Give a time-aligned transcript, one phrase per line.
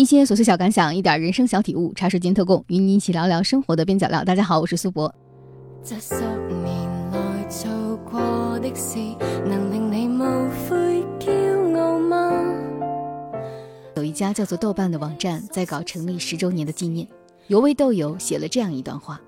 [0.00, 4.24] 一些琐碎小感想，一点人生小体悟，茶水间特供，与你一起聊聊生活的边角料。
[4.24, 5.14] 大家好，我是苏博。
[13.94, 17.06] 有一家叫做豆瓣的网站在搞成立十周年的纪念，
[17.48, 19.20] 有位豆友写了这样一段话：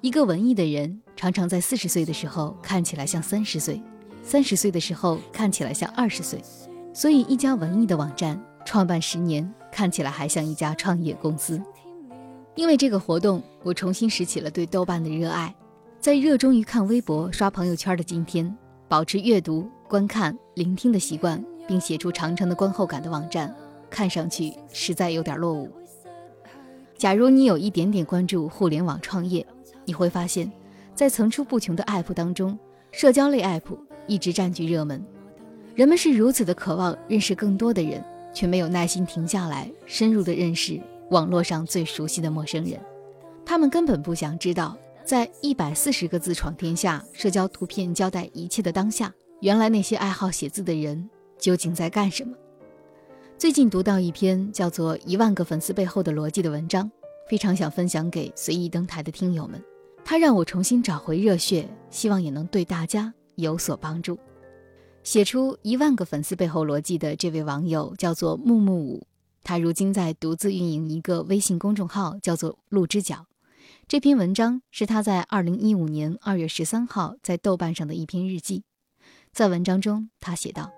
[0.00, 3.82] 一个文艺的人，常常在四十岁的时候看起来像三十岁，
[4.22, 6.40] 三十岁的时候看起来像二十岁。
[6.94, 11.60] 所以，一家文艺的网站创办十年，看起来还像一家创业公司。
[12.54, 15.52] 因为这个活动，我重新拾起了对豆瓣的热爱。
[15.98, 18.56] 在热衷于看微博、刷朋友圈的今天，
[18.86, 23.52] 保持阅读、观看、聆听的习惯，并写出长长的观后感的网站。
[23.90, 25.68] 看上去实在有点落伍。
[26.96, 29.44] 假如你有一点点关注互联网创业，
[29.84, 30.50] 你会发现，
[30.94, 32.56] 在层出不穷的 App 当中，
[32.92, 35.04] 社交类 App 一直占据热门。
[35.74, 38.04] 人们是如此的渴望认识更多的人，
[38.34, 40.78] 却没有耐心停下来深入的认识
[41.10, 42.78] 网络上最熟悉的陌生人。
[43.46, 52.34] 他们根本不想知道，在一百四十个字闯天下、社交图片交代一切的当下，原来那些爱好写字的人究竟在干什么。
[53.36, 56.90] 最近读到一篇叫做《一万个粉丝背后的逻辑》的文章，
[57.28, 59.62] 非常想分享给随意登台的听友们。
[60.04, 64.18] 它让我重新找回热血，希望也能对大家有所帮助。
[65.04, 69.06] 写出《一万个粉丝背后逻辑》的这位网友叫做木木五，
[69.42, 73.26] 他如今在独自运营一个微信公众号，叫做“鹿之角”。
[73.86, 78.64] 这篇文章是他在二零一五年二月十三号在豆瓣上的一篇日记。
[79.30, 80.72] 在文章中，他写道：“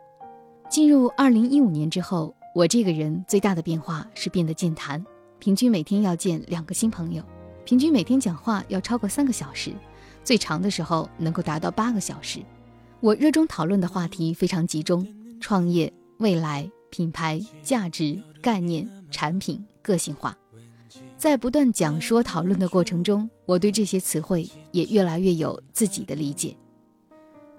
[0.69, 5.05] 进入二零一五年之后。”我这个人最大的变化是变得健谈，
[5.39, 7.23] 平均每天要见两个新朋友，
[7.67, 9.75] 平均每天讲话要超过三个小时，
[10.25, 12.41] 最长的时候能够达到八个小时。
[13.01, 15.07] 我热衷讨论的话题非常集中：
[15.41, 20.37] 创业、未来、品牌、价值、概念、产品、个性化。
[21.17, 26.57] 在不断讲说讨论的过程中，我对这些词汇也越来越有自己的理解。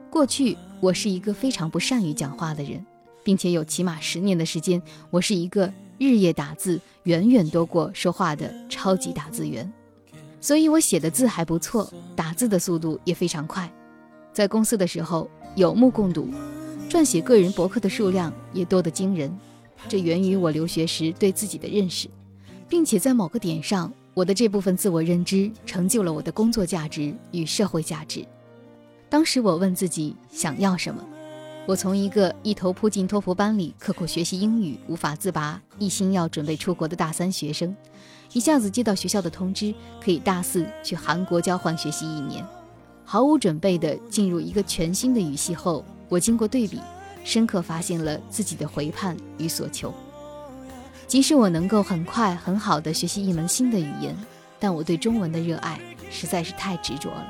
[0.09, 2.83] 过去，我是一个非常不善于讲话的人。
[3.23, 9.69] 并且有起码十年的时间，我是一个日夜打字远远多过说话的超级打字员，
[10.39, 13.69] 所以我写的字还不错，打字的速度也非常快。
[14.37, 16.29] 在公司的时候有目共睹，
[16.87, 19.35] 撰写个人博客的数量也多得惊人。
[19.89, 22.07] 这源于我留学时对自己的认识，
[22.69, 28.23] 并且在某个点上，我的这部分自我认知成就了我的工作价值与社会价值。
[29.09, 31.03] 当时我问自己想要什么。
[31.65, 37.75] 我从一个一头扑进托福班里刻苦学习英语无法自拔，一心要准备出国的大三学生，
[38.33, 42.45] 一下子接到学校的通知，可以大四去韩国交换学习一年，
[43.09, 46.81] 毫无准备地进入一个全新的语系后，我经过对比，
[47.23, 49.93] 深刻发现了自己的回盼与所求。
[51.07, 54.13] 即使我能够很快很好的学习一门新的语言，
[54.59, 55.79] 但我对中文的热爱
[56.11, 57.25] 实在是太执着了。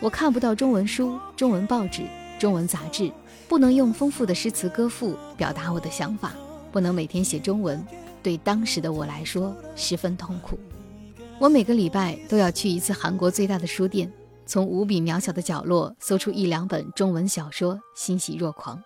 [0.00, 2.04] 我看不到中文书、中文报纸。
[2.38, 3.10] 中文杂志
[3.48, 6.32] 不能用丰富的诗词歌赋表达我的想法，
[6.72, 7.82] 不能每天写中文，
[8.22, 10.58] 对当时的我来说十分痛苦。
[11.38, 14.10] 我每个礼拜都要去一次韩国最大的书店，
[14.46, 18.82] 从无比渺小的角落搜出一两本中文小说，欣喜若狂。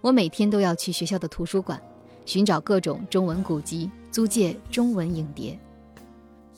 [0.00, 1.80] 我每天都要去学校的图书馆，
[2.26, 5.56] 寻找各种中文古籍，租借中文影碟。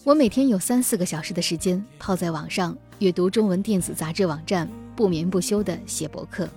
[0.04, 4.68] 我每天有三四个小时的时间泡在网上阅读中文电子杂志网站。
[4.96, 6.48] 不眠不休地写博客，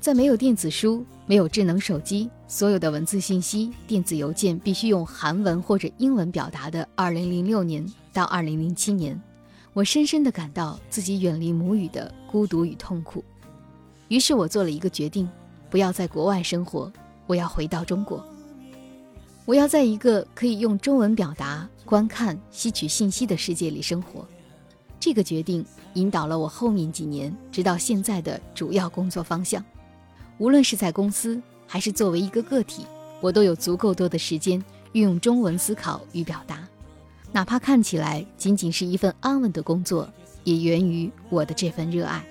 [0.00, 9.18] 在没有电子书、没有智能手机、所有的文字信息、电子邮件必须用韩文或者英文表达的2006年到2007年，
[9.72, 13.24] 我深深地感到自己远离母语的孤独与痛苦。
[14.08, 15.28] 于是我做了一个决定：
[15.70, 16.92] 不要在国外生活，
[17.26, 18.24] 我要回到中国。
[19.46, 24.26] 我要在一个可以用中文表达、观看、吸取信息的世界里生活。
[24.98, 25.64] 这个决定
[25.94, 29.64] 引导了我后面几年直到现在的主要工作方向。
[30.38, 32.84] 无论是在公司还是作为一个个体，
[33.20, 36.68] 我都有足够多的时间运用中文思考与表达。
[37.32, 40.08] 哪怕看起来仅仅是一份安稳的工作，
[40.42, 42.24] 也源于我的这份热爱。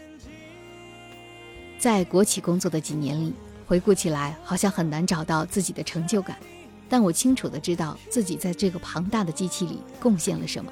[1.78, 3.34] 在国企工作的几年里，
[3.66, 6.38] 回顾起来好像很难找到自己的成就感，
[6.90, 10.69] 但我清楚的知道自己在这个庞大的机器里贡献了什么。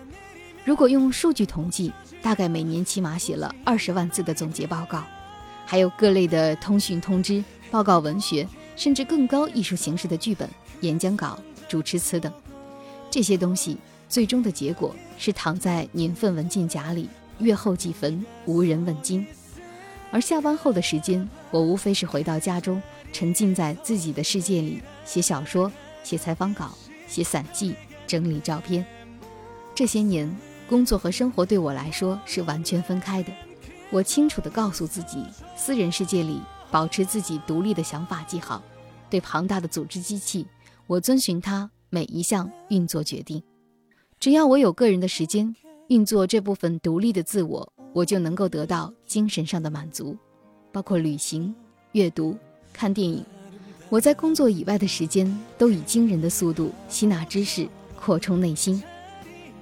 [0.66, 5.02] 如果用数据统计，大概每年起码写了二十万字的总结报告，
[5.66, 7.42] 还有各类的通讯通知、
[7.72, 8.46] 报告文学，
[8.76, 10.50] 甚至更高艺术形式的剧本、
[10.82, 11.40] 演讲稿、
[11.70, 12.30] 主持词等。
[13.10, 13.78] 这些东西
[14.10, 17.10] 最终的结果是躺在年份文件夹里，
[17.40, 19.26] 月后即焚，无人问津。
[20.12, 22.82] 而下班后的时间，我无非是回到家中，
[23.12, 25.72] 沉浸在自己的世界里，写小说、
[26.04, 26.78] 写采访稿、
[27.08, 27.76] 写散记、
[28.08, 28.86] 整理照片。
[29.76, 30.34] 这些年，
[30.68, 33.32] 工作和生活对我来说是完全分开的。
[33.90, 35.24] 我清楚地告诉自己，
[35.56, 38.64] 私人世界里保持自己独立的想法即好。
[39.10, 40.48] 对庞大的组织机器，
[40.88, 43.44] 我遵循它每一项运作决定。
[44.20, 45.56] 只要我有个人的时间
[45.90, 50.18] 运作这部分独立的自我，我就能够得到精神上的满足，
[50.72, 51.54] 包括旅行、
[51.92, 52.36] 阅读、
[52.74, 53.24] 看电影。
[53.90, 58.82] 我在工作以外的时间都以惊人的速度吸纳知识，扩充内心。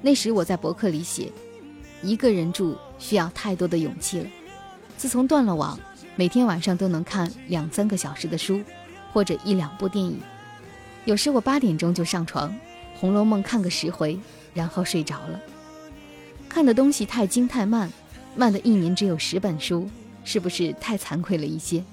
[0.02, 1.30] 那时我在博客里写
[2.02, 4.28] ：“一个人住需要太多的勇气了。”
[4.98, 5.78] 自从断了网，
[6.16, 8.62] 每天晚上都能看两三个小时的书，
[9.12, 10.18] 或者一两部电影。
[11.04, 12.50] 有时我八点钟就上床，
[12.98, 14.18] 《红楼梦》看个十回，
[14.56, 15.40] 然后睡着了。
[16.50, 17.92] 看的东西太精太慢，
[18.36, 19.88] 慢的一年只有十本书，
[20.24, 21.84] 是不是太惭愧了一些？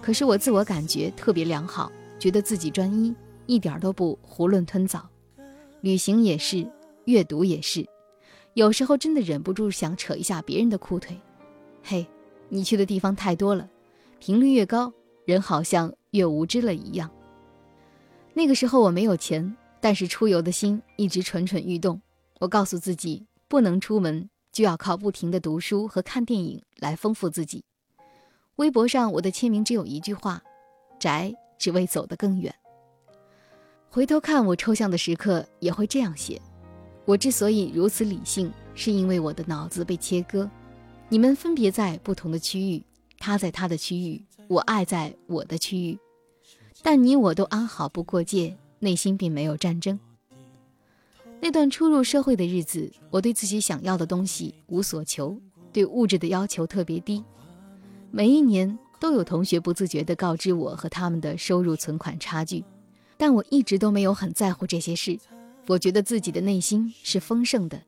[0.00, 3.12] 可是我自我感觉特别良好，觉得自己专一，
[3.46, 5.08] 一点都不囫囵吞枣。
[5.80, 6.66] 旅行也是，
[7.06, 7.86] 阅读也是，
[8.54, 11.18] 有时候真的忍不住想扯一下别人的裤腿。
[11.82, 12.06] 嘿，
[12.48, 13.68] 你去的地方太多了，
[14.18, 14.92] 频率越高，
[15.24, 17.10] 人好像越无知了一样。
[18.34, 22.00] 那个时候我没有钱，但是出游的心一直蠢蠢欲动。
[22.40, 27.64] 我告诉自己，不能出门，就要靠不停的读书和看电影来丰富自己。
[28.56, 30.42] 微博上我的签名只有一句话
[30.98, 32.54] ：“宅只为走得更远。”
[33.90, 36.40] 回头看我抽象的时刻，也会这样写
[37.06, 40.48] ：“我之所以如此理性，是因为我的脑子被切割。
[41.08, 42.84] 你们分别在不同的区域，
[43.18, 45.98] 他在他的区域，我爱在我的区域。
[46.82, 49.98] 但你我都安好不过界，内心并没有战争。
[51.40, 55.40] 那段初入社会的日子，我对自己想要的东西无所求，
[55.72, 57.24] 对物质的要求特别低。”
[58.10, 62.64] 每一年都有同学不自觉地告知我和他们的收入存款差距，
[63.16, 65.18] 但我一直都没有很在乎这些事。
[65.66, 67.80] 我觉得自己的内心是丰盛的，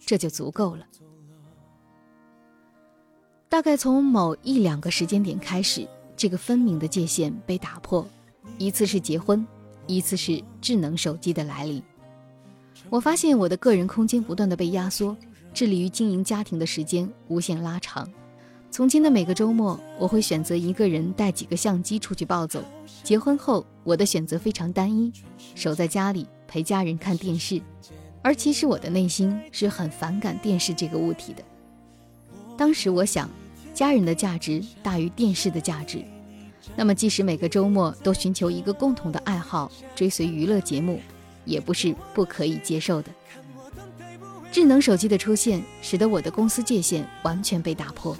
[0.00, 0.86] 这就足够了。
[3.48, 8.04] 大概从某一两个时间点开始，这个分明的界限被打破。
[8.58, 9.46] 一次是结婚，
[9.86, 11.82] 依次是智能手机的来临。
[12.88, 15.16] 我发现我的个人空间不断的被压缩，
[15.52, 18.08] 致力于经营家庭的时间无限拉长。
[18.70, 22.62] 从前的每个周末，我会选择一个人带几个相机出去暴走。
[23.02, 25.10] 结婚后，我的选择非常单一，
[25.54, 27.60] 守在家里陪家人看电视。
[28.22, 31.42] 而其实我的内心是很反感电视这个物体的。
[32.56, 33.30] 当时我想，
[33.72, 36.04] 家人的价值大于电视的价值。
[36.74, 41.00] 那么，即使每个周末都寻求一个共同的爱好，追随娱乐节目，
[41.44, 43.10] 也不是不可以接受的。
[44.50, 48.16] 智能手机的出现，使得我的公司界限完全被打破。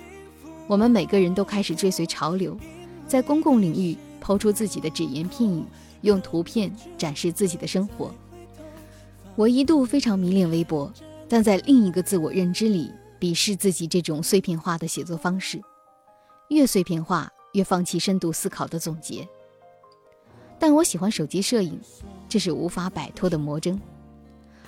[0.66, 2.56] 我们每个人都开始追随潮流，
[3.06, 5.64] 在公共领域抛出自己的只言片语，
[6.02, 8.14] 用图片展示自己的生活。
[9.34, 10.92] 我一度非常迷恋微博，
[11.28, 12.90] 但在另一个自我认知里
[13.20, 15.60] 鄙视自己这种碎片化的写作方式。
[16.48, 19.26] 越碎片化，越放弃深度思考的总结。
[20.58, 21.80] 但我喜欢手机摄影，
[22.28, 23.80] 这是无法摆脱的魔怔。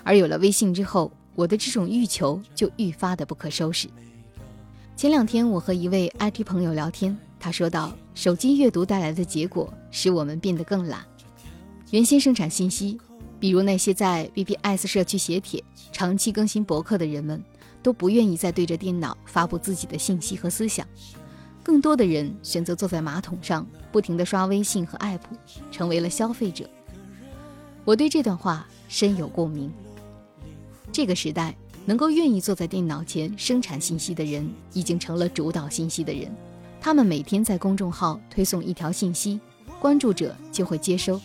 [0.02, 3.88] 而有了微信之后，我的这种欲求就愈发的不可收拾。
[4.96, 11.05] 前两天，我和一位 IT 朋友聊天，他说到，手机阅读带来的结果使我们变得更懒。
[11.90, 12.99] 原先生产信息，
[13.38, 17.42] 比如那些在 BBS 社区写帖、长期更新博客的人们，
[17.83, 20.87] 都不愿意再对着电脑发布自己的信息和思想，
[21.68, 25.20] 更多的人选择坐在马桶上，不停地刷微信和 App，
[25.70, 26.66] 成为了消费者。
[27.84, 29.70] 我对这段话深有共鸣。
[30.90, 31.54] 这个时代。
[31.84, 36.30] 能够愿意坐在电脑前生产信息的人，已经成了主导信息的人。
[36.82, 39.40] 他们每天在公众号推送一条信息，
[39.80, 41.18] 关注者就会接收。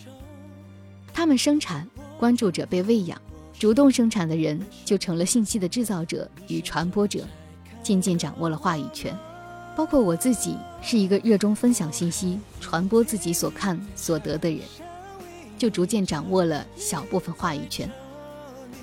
[1.12, 1.86] 他们生产，
[2.18, 3.20] 关注者被喂养。
[3.58, 7.26] 主动生产的人就成了信息的制造者与传播者，
[7.82, 9.14] 渐渐掌握了话语权。
[9.76, 14.60] 包括我自己，是一个热衷分享信息、传播自己所看所得的人，
[15.58, 17.90] 就逐渐掌握了小部分话语权。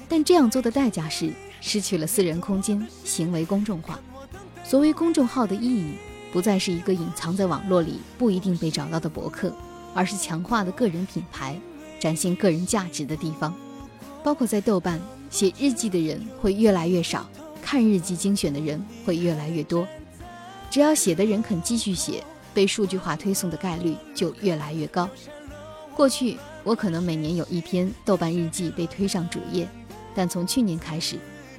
[0.09, 1.31] 但这样做的代价是。
[1.63, 3.99] 失去了私人空间，行为公众化。
[4.63, 5.91] 所谓公众号的意义，
[6.33, 9.53] 不再是一个隐藏在网络里不一定被找到的博客，
[9.93, 11.55] 而是强化的个人品牌，
[11.99, 13.53] 展现个人价值的地方。
[14.23, 17.29] 包括在豆瓣写日记的人会越来越少，
[17.61, 19.87] 看日记精选的人会越来越多。
[20.71, 22.23] 只要写的人肯继续写，
[22.53, 25.09] 被数据化推送的概率就越来越高。
[25.93, 29.67] 过去我可能每年有一篇豆瓣日记被推上主页，
[30.15, 31.17] 但从去年开始。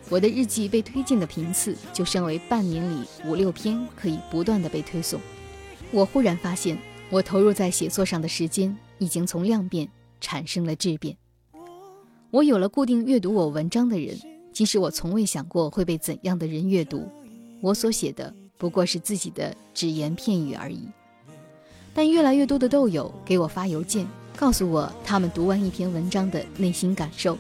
[0.09, 5.21] 我的日记被推荐的频次就升为半年里五六篇，可以不断的被推送。
[5.91, 6.79] 我忽然发现，
[7.11, 9.87] 我投入在写作上的时间已经从量变
[10.21, 11.17] 产生了质变。
[12.31, 14.19] 我有了固定阅读我文章的人，
[14.53, 17.07] 即使我从未想过会被怎样的人阅读，
[17.61, 20.87] 我所写的不过是自己的只言片语而已。
[21.93, 27.37] 但越来越多的豆友给我发邮件，告诉我他们读完一篇文章的内心感受，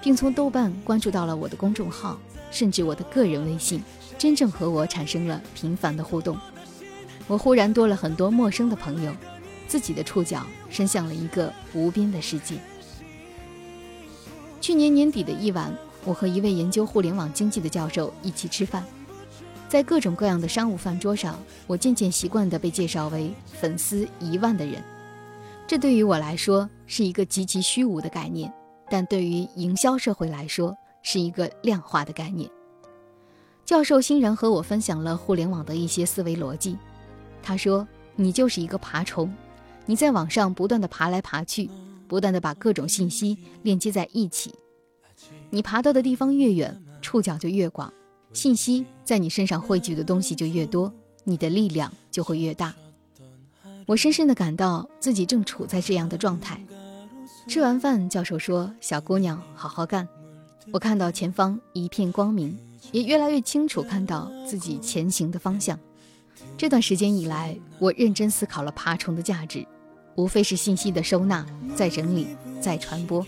[0.00, 2.16] 并从豆瓣关注到了我的公众号，
[2.52, 3.82] 甚至我的个人微信，
[4.16, 6.38] 真正和我产生了频繁的互动。
[7.26, 9.12] 我忽然多了很多陌生的朋友，
[9.66, 12.54] 自己的触角伸向了一个无边的世界。
[14.60, 18.86] 去年年底的一晚，我和一位研究互联网经济的教授一起吃饭。
[19.68, 24.82] 在各种各样的商务饭桌上，我渐渐习惯地被介绍为粉丝一万的人。
[25.66, 28.52] 这对于我来说是一个极其虚无的概念，
[28.88, 32.48] 但对于营销社会来说是一个量化的概念。
[33.64, 36.78] 教授欣然和我分享了互联网的一些思维逻辑。
[37.42, 39.28] 他说：“你就是一个爬虫，
[39.84, 41.68] 你在网上不断地爬来爬去，
[42.06, 44.54] 不断地把各种信息链接在一起。
[45.50, 47.92] 你爬到的地方越远，触角就越广。”
[48.36, 50.92] 信息在你身上汇聚的东西就越多，
[51.24, 52.74] 你的力量就会越大。
[53.86, 56.60] 我深深地感到自己正处在这样的状态。
[57.48, 60.06] 吃完饭，教授说：“小姑娘，好好干。”
[60.70, 62.54] 我看到前方一片光明，
[62.92, 65.78] 也越来越清楚看到自己前行的方向。
[66.58, 69.66] 这段时间以来，我认真思考了爬虫的价值，
[70.14, 72.26] 无非是信息的收纳、再整理、
[72.60, 73.24] 再传播。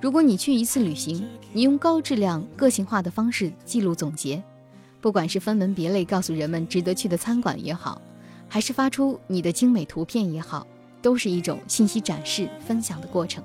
[0.00, 4.42] 如果你去一次旅行，你用高质量、个性化的方式记录总结，
[4.98, 8.00] 不管是分门别类告诉人们值得去的餐馆也好，
[8.48, 10.66] 还是发出你的精美图片也好，
[11.02, 13.44] 都是一种信息展示、分享的过程。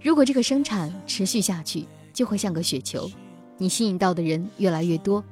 [0.00, 3.10] 如果这个生产持续下去，就会像个雪球，
[3.58, 5.22] 你吸引到的人越来越多，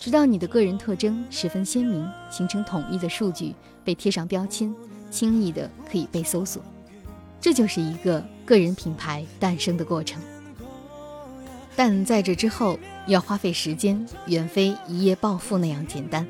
[0.00, 4.74] 直到你的个人特征十分鲜明，形成统一的数据，被贴上标签，
[5.12, 6.60] 轻易的可以被搜索。
[7.46, 10.20] 这就是一个个人品牌诞生的过程，
[11.76, 12.76] 但在这之后
[13.06, 16.26] 要花费时间，远非一夜暴富那样简单。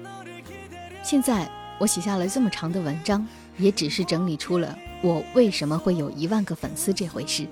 [1.02, 7.46] 现在我写下了这么长的文章，也只是整理出了我为什么会有一万个粉丝这回事。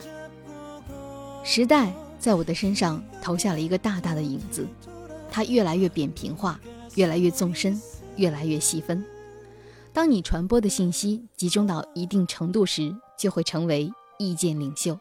[1.42, 4.68] 时代在我的身上投下了一个大大的影子，
[5.30, 6.60] 它越来越扁平化，
[6.96, 7.80] 越来越纵深，
[8.16, 9.02] 越来越细分。
[9.90, 14.98] 当你传播的信息集中到一定程度时，就会成为意见领袖，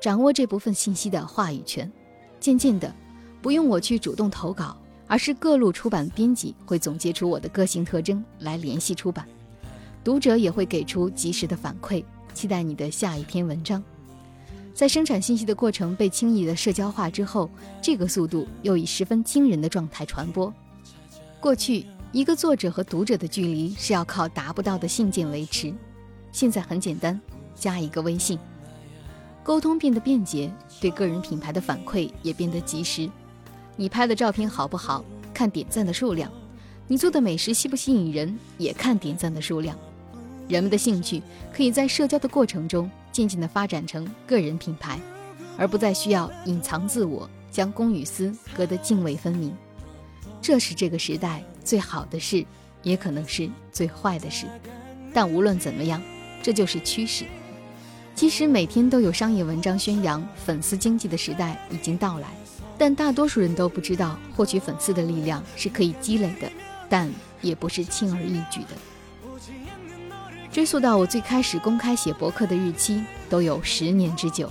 [0.00, 1.90] 掌握这部分信息的话语权。
[2.38, 2.94] 渐渐的，
[3.42, 9.26] 不用我去主动投稿，而是各路出版编辑会总结出我的个性特征来联系出版，
[10.02, 13.82] 读者也会给出及时的反馈，期待你的下一篇文章。
[14.72, 17.50] 在生产信息的过程被轻易的社交化之后，
[17.82, 20.50] 这个速度又以十分惊人的状态传播。
[21.38, 25.74] 过去，一个作者和读者的距离是要靠达不到的信件维持。
[26.32, 27.20] 现在很简单，
[27.54, 28.38] 加一个微信，
[29.42, 33.10] 沟通变得便捷，对个人品牌的反馈也变得及时。
[33.76, 36.30] 你拍的照片好不好，看点赞的数量；
[36.86, 39.76] 你做的美食吸不吸引人，也看点赞的数量。
[40.48, 41.22] 人们的兴趣
[41.52, 44.98] 可以在社交的过程中渐渐地发展成个人品牌，
[45.56, 49.54] 而不再需要隐藏自我，将公与私隔得泾渭分明。
[50.42, 52.44] 这是这个时代最好的事，
[52.82, 54.46] 也可能是最坏的事。
[55.12, 56.00] 但无论怎么样。
[56.42, 57.24] 这就是趋势。
[58.14, 62.28] 即使每天都有商业文章宣扬粉丝经济的时代已经到来，
[62.76, 66.50] 但大多数人都不知道，获取粉丝的力量是可以积累的，
[66.88, 68.76] 但也不是轻而易举的。
[70.52, 74.50] 追溯到我最开始公开写博客的日期，都有十年之久。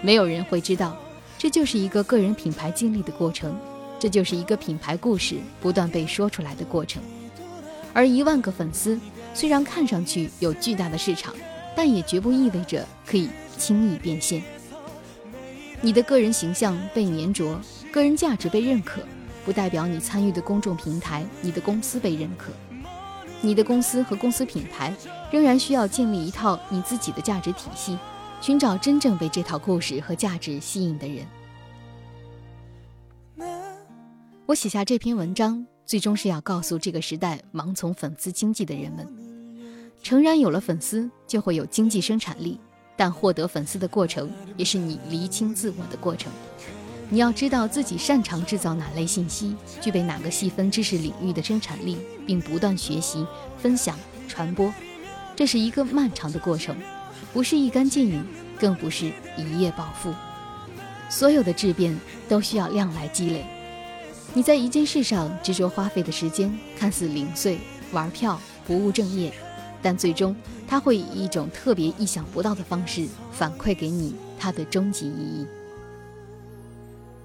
[0.00, 0.96] 没有人会知道，
[1.38, 3.54] 这就是一个个人品牌经历的过程，
[4.00, 7.02] 这就是一个品牌故事不断被说出来的过程。
[7.92, 8.98] 而一万个粉丝。
[9.34, 11.34] 虽然看上去有巨大的市场，
[11.74, 14.40] 但也绝不意味着可以轻易变现。
[15.80, 17.60] 你的个人形象被粘着，
[17.92, 19.02] 个人价值被认可，
[19.44, 22.52] 不代表你参与的公众平台、你的公司被认可。
[23.40, 24.94] 你的公司和公司品牌
[25.32, 27.98] 仍然需要建立一套你自己的价值体系，
[28.40, 31.26] 寻找真正被这套故事和价值吸引的人。
[34.46, 35.66] 我写下这篇文章。
[35.86, 39.06] 最终是要告诉这个时代盲从粉丝经济的人们，
[40.04, 42.60] 诚然有了粉丝就会有经济生产力，
[42.94, 46.30] 但获得粉丝的过程也是你厘清自我的过程。
[47.08, 51.96] 你要知道自己擅长制造哪类信息，具备哪个细分知识领域的生产力，
[52.26, 54.70] 并不断学习、分享、传播。
[55.34, 56.76] 这是一个漫长的过程，
[57.32, 58.22] 不是一竿见影，
[58.60, 60.12] 更不是一夜暴富。
[61.08, 63.46] 所有的质变都需要量来积累。
[64.34, 67.58] 你在一件事上执着花费的时间看似零碎，
[67.90, 69.32] 玩票不务正业，
[69.84, 70.34] 但最终
[70.66, 75.46] 他会以一种特别意想不到的方式反馈给你他的终极意义。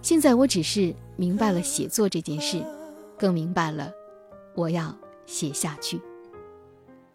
[0.02, 2.62] 现在我只是明白了写作这件事，
[3.18, 3.90] 更明白了
[4.56, 4.94] 我要
[5.26, 6.02] 写下去。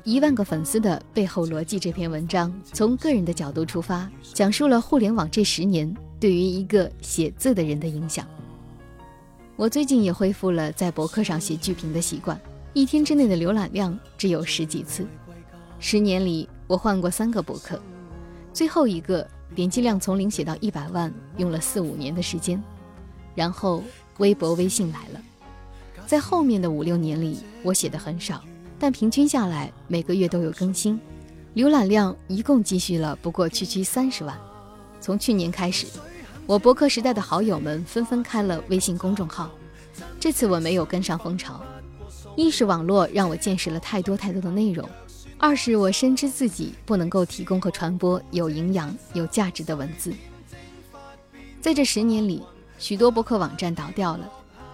[0.02, 8.26] 一万个粉丝的背后逻辑这篇文章，从个人的角度出发，讲述了互联网这十年对于一个写字的人的影响。
[9.56, 12.40] 我最近也恢复了在博客上写剧评的习惯，
[12.72, 15.06] 一天之内的浏览量只有十几次。
[15.86, 17.78] 十年里，我换过三个博客，
[18.54, 22.60] 最后一个点击量从零写到一百万，用了四五年的时间。
[23.34, 23.84] 然后
[24.16, 25.20] 微博、微信来了，
[26.06, 28.42] 在后面的五六年里，我写的很少。
[28.78, 30.98] 但平均下来，每个月都有更新，
[31.54, 34.34] 浏览量一共积蓄了不过区区三十万。
[35.02, 35.86] 从去年开始，
[36.46, 39.50] 我博客时代的好友们纷纷开了微信公众号，
[40.18, 41.60] 这次我没有跟上风潮。
[42.36, 44.88] 一是网络让我见识了太多太多的内容，
[45.44, 50.10] 二是我深知自己不能够提供和传播有营养、有价值的文字。
[51.60, 52.42] 在这十年里，
[52.78, 54.26] 许多博客网站倒掉了。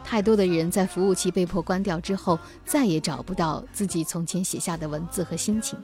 [0.05, 5.77] 太多的人在服务器被迫关掉之后，再也找不到自己从前写下的文字和心情。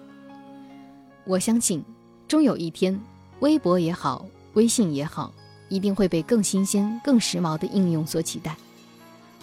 [1.24, 1.84] 我相信，
[2.28, 2.96] 终有一天，
[3.40, 4.24] 微博也好，
[4.54, 5.34] 微信也好，
[5.68, 8.56] 一定会被更新鲜、更时髦的应用所取代。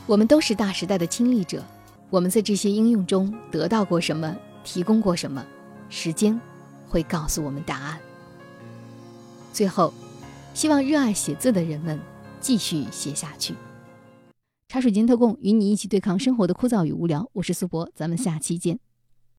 [0.06, 1.62] 我们都是大时代的亲历者，
[2.10, 4.34] 我们在这些应用中得到过什么，
[4.64, 5.46] 提供过什么，
[5.90, 6.40] 时间
[6.88, 8.00] 会告诉我们答案。
[9.52, 9.94] 最后，
[10.54, 12.00] 希望热爱写字的人们
[12.40, 13.54] 继续写下去。
[14.68, 17.30] 茶水间特供，与你一起对抗生活的枯燥与无聊。
[17.34, 18.80] 我是苏博，咱们下期见。